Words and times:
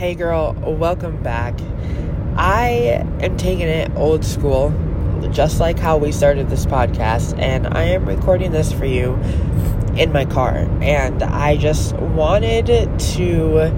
Hey 0.00 0.14
girl, 0.14 0.54
welcome 0.54 1.22
back. 1.22 1.60
I 2.34 3.04
am 3.20 3.36
taking 3.36 3.68
it 3.68 3.90
old 3.96 4.24
school, 4.24 4.72
just 5.30 5.60
like 5.60 5.78
how 5.78 5.98
we 5.98 6.10
started 6.10 6.48
this 6.48 6.64
podcast, 6.64 7.38
and 7.38 7.66
I 7.66 7.82
am 7.82 8.06
recording 8.06 8.50
this 8.50 8.72
for 8.72 8.86
you 8.86 9.16
in 9.98 10.10
my 10.10 10.24
car. 10.24 10.66
And 10.80 11.22
I 11.22 11.58
just 11.58 11.94
wanted 11.96 12.98
to 12.98 13.68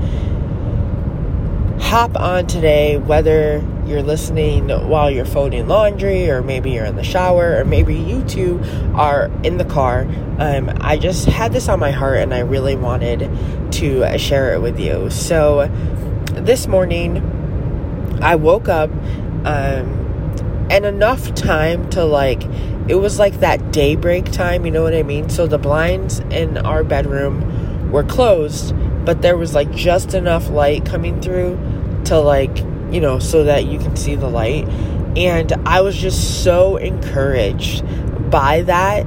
hop 1.81 2.17
on 2.17 2.47
today, 2.47 2.99
whether 2.99 3.61
you're 3.85 4.05
listening 4.05 4.69
while 4.69 5.11
you're 5.11 5.25
folding 5.25 5.67
laundry, 5.67 6.31
or 6.31 6.41
maybe 6.41 6.71
you're 6.71 6.85
in 6.85 6.95
the 6.95 7.03
shower, 7.03 7.57
or 7.57 7.65
maybe 7.65 7.97
you 7.97 8.23
two 8.27 8.61
are 8.95 9.29
in 9.43 9.57
the 9.57 9.65
car. 9.65 10.03
Um, 10.39 10.71
I 10.83 10.99
just 10.99 11.27
had 11.27 11.53
this 11.53 11.69
on 11.69 11.81
my 11.81 11.91
heart 11.91 12.19
and 12.19 12.33
I 12.33 12.41
really 12.41 12.77
wanted 12.77 13.29
to 13.73 14.19
share 14.19 14.55
it 14.55 14.61
with 14.63 14.79
you. 14.79 15.11
So, 15.11 15.69
this 16.35 16.67
morning, 16.67 18.19
I 18.23 18.35
woke 18.37 18.69
up 18.69 18.91
um, 19.45 20.67
and 20.71 20.85
enough 20.85 21.35
time 21.35 21.91
to 21.91 22.05
like, 22.05 22.43
it 22.89 22.97
was 22.97 23.19
like 23.19 23.41
that 23.41 23.73
daybreak 23.73 24.31
time, 24.33 24.65
you 24.65 24.73
know 24.73 24.83
what 24.83 24.95
I 24.95 25.03
mean? 25.03 25.29
So, 25.29 25.47
the 25.47 25.59
blinds 25.59 26.19
in 26.31 26.59
our 26.59 26.85
bedroom 26.85 27.91
were 27.91 28.05
closed, 28.05 28.75
but 29.05 29.23
there 29.23 29.37
was 29.37 29.55
like 29.55 29.73
just 29.73 30.15
enough 30.15 30.49
light 30.49 30.85
coming 30.85 31.21
through 31.21 31.59
to 32.05 32.19
like 32.19 32.65
you 32.93 33.01
know, 33.01 33.19
so 33.19 33.45
that 33.45 33.65
you 33.65 33.79
can 33.79 33.97
see 33.97 34.15
the 34.15 34.29
light. 34.29 34.69
And 35.17 35.53
I 35.67 35.81
was 35.81 35.97
just 35.97 36.45
so 36.45 36.77
encouraged 36.77 37.83
by 38.31 38.63
that 38.63 39.07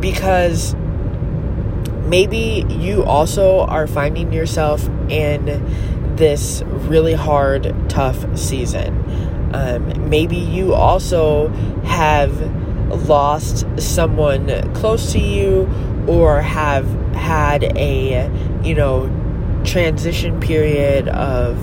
because 0.00 0.74
maybe 2.04 2.64
you 2.68 3.02
also 3.04 3.60
are 3.60 3.86
finding 3.86 4.32
yourself 4.32 4.86
in 5.08 5.95
this 6.16 6.62
really 6.66 7.14
hard, 7.14 7.74
tough 7.88 8.38
season. 8.38 9.52
Um, 9.54 10.08
maybe 10.08 10.36
you 10.36 10.74
also 10.74 11.48
have 11.84 12.32
lost 13.08 13.66
someone 13.80 14.74
close 14.74 15.12
to 15.12 15.18
you 15.18 15.68
or 16.06 16.40
have 16.40 16.86
had 17.14 17.64
a, 17.76 18.30
you 18.62 18.74
know, 18.74 19.10
transition 19.64 20.40
period 20.40 21.08
of 21.08 21.56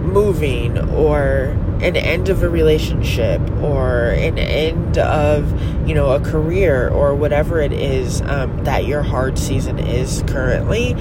moving 0.00 0.78
or 0.90 1.56
an 1.82 1.96
end 1.96 2.28
of 2.28 2.42
a 2.42 2.48
relationship 2.48 3.40
or 3.62 4.10
an 4.10 4.38
end 4.38 4.98
of 4.98 5.88
you 5.88 5.94
know 5.94 6.12
a 6.12 6.20
career 6.20 6.88
or 6.88 7.14
whatever 7.14 7.60
it 7.60 7.72
is 7.72 8.22
um, 8.22 8.64
that 8.64 8.86
your 8.86 9.02
hard 9.02 9.38
season 9.38 9.78
is 9.78 10.22
currently. 10.26 10.94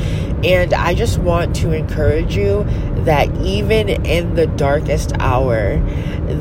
And 0.44 0.73
i 0.73 0.94
just 0.94 1.19
want 1.19 1.55
to 1.57 1.71
encourage 1.71 2.35
you 2.35 2.66
that 3.05 3.33
even 3.38 3.89
in 3.89 4.35
the 4.35 4.47
darkest 4.47 5.13
hour 5.19 5.77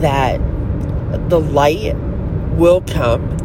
that 0.00 0.38
the 1.28 1.38
light 1.38 1.94
will 2.56 2.80
come 2.82 3.38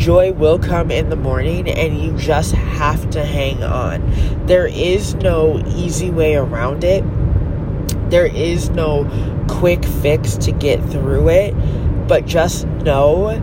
joy 0.00 0.32
will 0.32 0.58
come 0.58 0.90
in 0.90 1.10
the 1.10 1.16
morning 1.16 1.68
and 1.68 2.00
you 2.00 2.16
just 2.16 2.52
have 2.52 3.10
to 3.10 3.22
hang 3.24 3.62
on. 3.62 4.46
There 4.46 4.66
is 4.66 5.14
no 5.16 5.62
easy 5.68 6.10
way 6.10 6.36
around 6.36 6.84
it 6.84 7.04
there 8.10 8.26
is 8.26 8.70
no 8.70 9.04
quick 9.48 9.84
fix 9.84 10.36
to 10.38 10.52
get 10.52 10.82
through 10.90 11.28
it, 11.28 11.52
but 12.08 12.26
just 12.26 12.66
know 12.66 13.38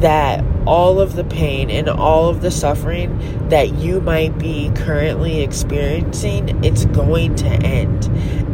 that 0.00 0.44
all 0.66 1.00
of 1.00 1.14
the 1.14 1.24
pain 1.24 1.70
and 1.70 1.88
all 1.88 2.28
of 2.28 2.40
the 2.40 2.50
suffering 2.50 3.48
that 3.48 3.74
you 3.74 4.00
might 4.00 4.38
be 4.38 4.70
currently 4.74 5.42
experiencing, 5.42 6.64
it's 6.64 6.84
going 6.86 7.34
to 7.36 7.46
end. 7.46 8.04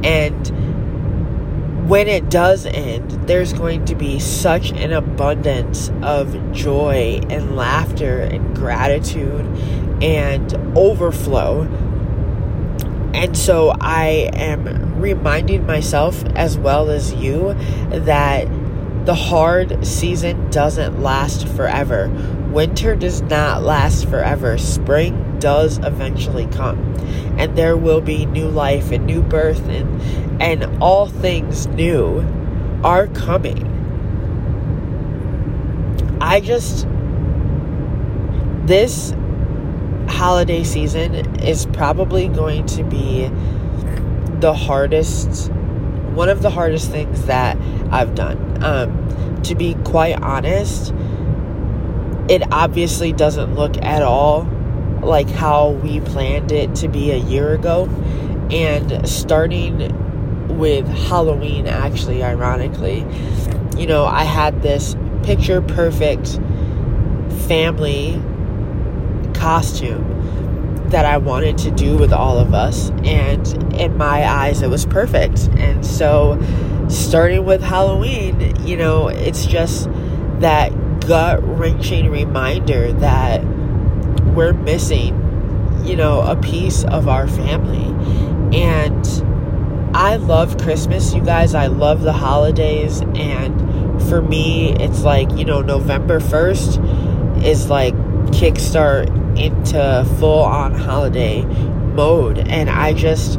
And 0.04 1.88
when 1.88 2.08
it 2.08 2.30
does 2.30 2.66
end, 2.66 3.10
there's 3.26 3.52
going 3.52 3.84
to 3.86 3.94
be 3.94 4.18
such 4.18 4.70
an 4.72 4.92
abundance 4.92 5.90
of 6.02 6.52
joy 6.52 7.20
and 7.28 7.56
laughter 7.56 8.20
and 8.20 8.54
gratitude 8.54 9.44
and 10.02 10.54
overflow. 10.76 11.62
And 13.12 13.36
so 13.36 13.74
I 13.80 14.30
am 14.34 14.89
reminding 15.00 15.66
myself 15.66 16.24
as 16.34 16.58
well 16.58 16.90
as 16.90 17.12
you 17.14 17.54
that 17.90 18.46
the 19.06 19.14
hard 19.14 19.86
season 19.86 20.50
doesn't 20.50 21.02
last 21.02 21.48
forever. 21.48 22.08
Winter 22.52 22.94
does 22.94 23.22
not 23.22 23.62
last 23.62 24.08
forever. 24.08 24.58
Spring 24.58 25.38
does 25.38 25.78
eventually 25.78 26.46
come. 26.46 26.78
And 27.38 27.56
there 27.56 27.76
will 27.76 28.00
be 28.00 28.26
new 28.26 28.48
life 28.48 28.90
and 28.90 29.06
new 29.06 29.22
birth 29.22 29.66
and 29.68 30.00
and 30.42 30.82
all 30.82 31.06
things 31.06 31.66
new 31.66 32.20
are 32.84 33.06
coming. 33.08 33.66
I 36.20 36.40
just 36.40 36.86
this 38.66 39.14
holiday 40.08 40.64
season 40.64 41.14
is 41.40 41.66
probably 41.66 42.28
going 42.28 42.66
to 42.66 42.84
be 42.84 43.30
the 44.40 44.54
hardest, 44.54 45.50
one 45.50 46.28
of 46.28 46.42
the 46.42 46.50
hardest 46.50 46.90
things 46.90 47.26
that 47.26 47.56
I've 47.90 48.14
done. 48.14 48.62
Um, 48.62 49.42
to 49.42 49.54
be 49.54 49.74
quite 49.84 50.20
honest, 50.20 50.92
it 52.28 52.42
obviously 52.52 53.12
doesn't 53.12 53.54
look 53.54 53.76
at 53.78 54.02
all 54.02 54.48
like 55.02 55.28
how 55.28 55.70
we 55.70 56.00
planned 56.00 56.52
it 56.52 56.74
to 56.76 56.88
be 56.88 57.10
a 57.10 57.16
year 57.16 57.54
ago. 57.54 57.86
And 58.50 59.08
starting 59.08 60.58
with 60.58 60.86
Halloween, 60.86 61.66
actually, 61.66 62.22
ironically, 62.22 63.06
you 63.76 63.86
know, 63.86 64.04
I 64.04 64.24
had 64.24 64.62
this 64.62 64.96
picture 65.22 65.62
perfect 65.62 66.38
family 67.46 68.20
costume 69.34 70.19
that 70.90 71.04
I 71.04 71.18
wanted 71.18 71.58
to 71.58 71.70
do 71.70 71.96
with 71.96 72.12
all 72.12 72.38
of 72.38 72.54
us. 72.54 72.90
And 73.04 73.46
in 73.74 73.96
my 73.96 74.28
eyes, 74.28 74.62
it 74.62 74.68
was 74.68 74.86
perfect. 74.86 75.48
And 75.56 75.84
so, 75.84 76.40
starting 76.88 77.44
with 77.44 77.62
Halloween, 77.62 78.64
you 78.66 78.76
know, 78.76 79.08
it's 79.08 79.46
just 79.46 79.88
that 80.40 80.72
gut 81.00 81.40
wrenching 81.42 82.10
reminder 82.10 82.92
that 82.94 83.44
we're 84.34 84.52
missing, 84.52 85.16
you 85.84 85.96
know, 85.96 86.20
a 86.22 86.36
piece 86.36 86.84
of 86.84 87.08
our 87.08 87.26
family. 87.26 87.86
And 88.56 89.06
I 89.94 90.16
love 90.16 90.58
Christmas, 90.58 91.14
you 91.14 91.22
guys. 91.22 91.54
I 91.54 91.66
love 91.66 92.02
the 92.02 92.12
holidays. 92.12 93.00
And 93.00 94.00
for 94.08 94.22
me, 94.22 94.72
it's 94.74 95.02
like, 95.02 95.30
you 95.32 95.44
know, 95.44 95.62
November 95.62 96.20
1st 96.20 97.44
is 97.44 97.68
like 97.68 97.94
kickstart 98.32 99.08
into 99.38 100.06
full 100.18 100.42
on 100.42 100.74
holiday 100.74 101.42
mode 101.42 102.38
and 102.38 102.70
I 102.70 102.92
just 102.92 103.38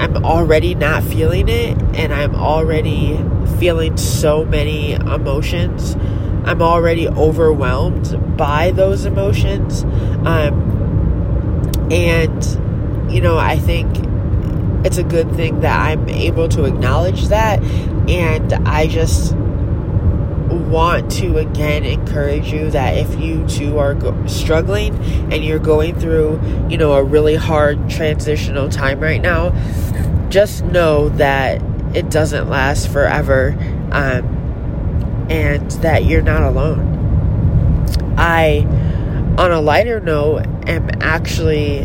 I'm 0.00 0.24
already 0.24 0.74
not 0.74 1.02
feeling 1.02 1.48
it 1.48 1.76
and 1.96 2.12
I'm 2.12 2.36
already 2.36 3.16
feeling 3.58 3.96
so 3.96 4.44
many 4.44 4.92
emotions. 4.92 5.96
I'm 6.44 6.62
already 6.62 7.08
overwhelmed 7.08 8.36
by 8.36 8.70
those 8.70 9.04
emotions. 9.04 9.82
Um, 10.24 11.88
and, 11.90 13.12
you 13.12 13.20
know, 13.20 13.38
I 13.38 13.58
think 13.58 13.88
it's 14.86 14.98
a 14.98 15.02
good 15.02 15.32
thing 15.32 15.60
that 15.60 15.78
I'm 15.80 16.08
able 16.08 16.48
to 16.50 16.64
acknowledge 16.64 17.28
that. 17.28 17.60
And 18.08 18.52
I 18.68 18.86
just 18.86 19.34
want 20.48 21.10
to 21.12 21.36
again 21.36 21.84
encourage 21.84 22.52
you 22.52 22.70
that 22.70 22.96
if 22.96 23.20
you 23.20 23.46
too 23.46 23.78
are 23.78 23.94
go- 23.94 24.26
struggling 24.26 24.94
and 25.32 25.44
you're 25.44 25.58
going 25.58 25.98
through, 25.98 26.40
you 26.68 26.76
know, 26.76 26.92
a 26.92 27.02
really 27.02 27.36
hard 27.36 27.90
transitional 27.90 28.68
time 28.68 29.00
right 29.00 29.20
now, 29.20 29.50
just 30.28 30.64
know 30.64 31.08
that 31.10 31.62
it 31.94 32.10
doesn't 32.10 32.48
last 32.48 32.88
forever 32.88 33.56
um, 33.92 35.26
and 35.30 35.70
that 35.82 36.04
you're 36.04 36.22
not 36.22 36.42
alone. 36.42 36.96
I, 38.16 38.66
on 39.38 39.52
a 39.52 39.60
lighter 39.60 40.00
note, 40.00 40.46
am 40.66 40.90
actually 41.00 41.84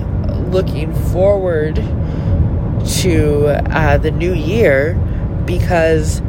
looking 0.50 0.94
forward 1.12 1.75
to 2.86 3.48
uh, 3.71 3.98
the 3.98 4.12
new 4.12 4.33
year 4.33 4.95
because 5.45 6.21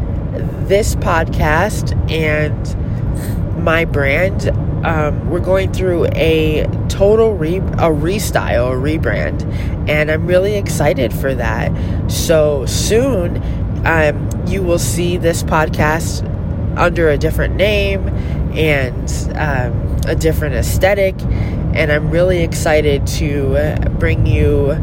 this 0.67 0.95
podcast 0.97 1.95
and 2.11 3.63
my 3.63 3.85
brand, 3.85 4.49
um, 4.85 5.31
we're 5.31 5.41
going 5.41 5.73
through 5.73 6.07
a 6.13 6.67
total 6.89 7.35
re 7.35 7.57
a 7.57 7.91
restyle, 7.91 8.73
a 8.73 8.99
rebrand, 8.99 9.43
and 9.89 10.11
I'm 10.11 10.27
really 10.27 10.57
excited 10.57 11.13
for 11.13 11.35
that. 11.35 11.73
So 12.11 12.67
soon, 12.67 13.43
um, 13.87 14.29
you 14.47 14.63
will 14.63 14.79
see 14.79 15.17
this 15.17 15.43
podcast 15.43 16.29
under 16.77 17.09
a 17.09 17.17
different 17.17 17.57
name 17.57 18.09
and 18.57 19.11
um, 19.37 19.97
a 20.07 20.15
different 20.15 20.55
aesthetic, 20.55 21.15
and 21.23 21.91
I'm 21.91 22.11
really 22.11 22.43
excited 22.43 23.07
to 23.07 23.77
bring 23.99 24.27
you 24.27 24.77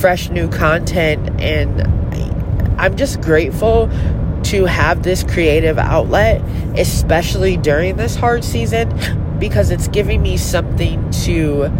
fresh 0.00 0.30
new 0.30 0.48
content. 0.48 1.40
And 1.40 1.82
I'm 2.80 2.96
just 2.96 3.20
grateful 3.20 3.88
to 4.44 4.64
have 4.64 5.02
this 5.02 5.22
creative 5.22 5.78
outlet, 5.78 6.40
especially 6.78 7.56
during 7.56 7.96
this 7.96 8.16
hard 8.16 8.44
season, 8.44 8.88
because 9.38 9.70
it's 9.70 9.88
giving 9.88 10.22
me 10.22 10.36
something 10.36 11.10
to 11.10 11.70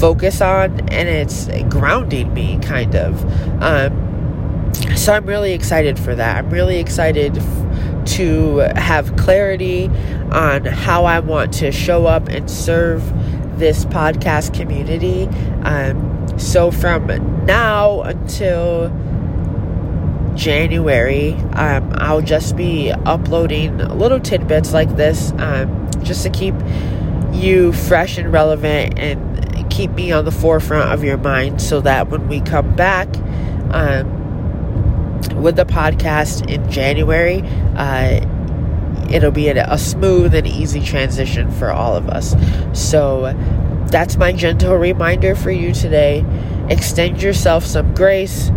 focus 0.00 0.40
on 0.40 0.80
and 0.90 1.08
it's 1.08 1.46
grounding 1.68 2.32
me, 2.34 2.58
kind 2.60 2.94
of. 2.94 3.24
Um, 3.62 4.72
so 4.96 5.14
I'm 5.14 5.26
really 5.26 5.52
excited 5.52 5.98
for 5.98 6.14
that. 6.14 6.36
I'm 6.36 6.50
really 6.50 6.78
excited 6.78 7.38
f- 7.38 8.04
to 8.16 8.58
have 8.76 9.16
clarity 9.16 9.88
on 10.32 10.64
how 10.64 11.04
I 11.04 11.20
want 11.20 11.52
to 11.54 11.72
show 11.72 12.06
up 12.06 12.28
and 12.28 12.50
serve 12.50 13.02
this 13.58 13.84
podcast 13.86 14.54
community. 14.54 15.24
Um, 15.62 16.38
so 16.38 16.70
from 16.70 17.06
now 17.46 18.02
until 18.02 18.88
January, 20.36 21.32
um, 21.54 21.92
I'll 21.96 22.20
just 22.20 22.56
be 22.56 22.92
uploading 22.92 23.78
little 23.78 24.20
tidbits 24.20 24.72
like 24.72 24.94
this 24.96 25.32
um, 25.38 25.90
just 26.02 26.22
to 26.22 26.30
keep 26.30 26.54
you 27.32 27.72
fresh 27.72 28.18
and 28.18 28.32
relevant 28.32 28.98
and 28.98 29.70
keep 29.70 29.90
me 29.92 30.12
on 30.12 30.24
the 30.24 30.30
forefront 30.30 30.92
of 30.92 31.04
your 31.04 31.18
mind 31.18 31.60
so 31.60 31.80
that 31.80 32.08
when 32.08 32.28
we 32.28 32.40
come 32.40 32.74
back 32.76 33.08
um, 33.72 34.24
with 35.42 35.56
the 35.56 35.64
podcast 35.66 36.48
in 36.48 36.70
January, 36.70 37.42
uh, 37.76 38.20
it'll 39.10 39.30
be 39.30 39.48
a, 39.48 39.72
a 39.72 39.78
smooth 39.78 40.34
and 40.34 40.46
easy 40.46 40.80
transition 40.80 41.50
for 41.50 41.70
all 41.70 41.96
of 41.96 42.08
us. 42.08 42.34
So 42.72 43.34
that's 43.90 44.16
my 44.16 44.32
gentle 44.32 44.76
reminder 44.76 45.34
for 45.34 45.50
you 45.50 45.72
today. 45.72 46.24
Extend 46.68 47.22
yourself 47.22 47.64
some 47.64 47.94
grace. 47.94 48.50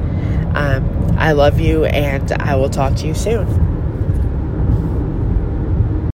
Um, 0.54 0.99
I 1.20 1.34
love 1.34 1.60
you, 1.60 1.84
and 1.84 2.32
I 2.32 2.56
will 2.56 2.70
talk 2.70 2.96
to 2.96 3.06
you 3.06 3.14
soon. 3.14 3.69